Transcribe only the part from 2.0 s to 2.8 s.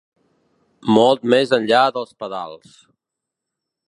pedals.